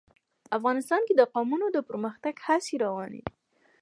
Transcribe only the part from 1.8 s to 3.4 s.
پرمختګ هڅې روانې دي.